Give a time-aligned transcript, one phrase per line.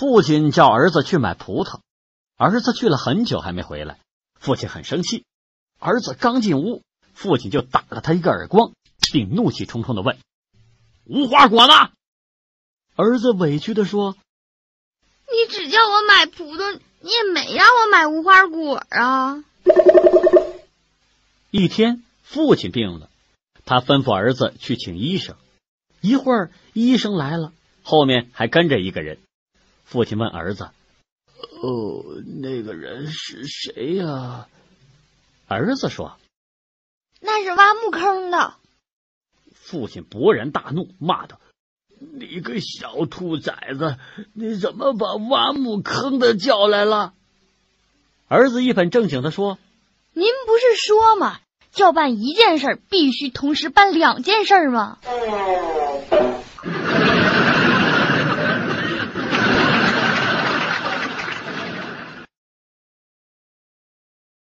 [0.00, 1.80] 父亲叫儿子去买葡萄，
[2.38, 3.98] 儿子去了很久还没回来，
[4.32, 5.26] 父亲很生气。
[5.78, 6.80] 儿子刚进屋，
[7.12, 8.72] 父亲就打了他一个耳光，
[9.12, 10.16] 并怒气冲冲的问
[11.04, 11.74] ：“无花果呢？”
[12.96, 14.16] 儿子委屈的说
[15.28, 19.44] ：“你只叫我买葡萄，你也没让我买无花果啊。”
[21.52, 23.10] 一天，父亲病了，
[23.66, 25.36] 他吩咐儿子去请医生。
[26.00, 29.18] 一会儿，医生来了，后面还跟着一个人。
[29.90, 30.70] 父亲问儿子
[31.62, 32.04] ：“哦，
[32.40, 34.46] 那个人是谁呀？”
[35.48, 36.16] 儿子说
[37.20, 38.54] ：“那是挖墓坑的。”
[39.52, 41.40] 父亲勃然大怒，骂道
[41.98, 43.96] ：“你个小兔崽子，
[44.32, 47.12] 你怎么把挖墓坑的叫来了？”
[48.28, 49.58] 儿子一本正经的说
[50.14, 51.40] ：“您不是说吗？
[51.72, 54.98] 叫办一件事必须同时办两件事吗？”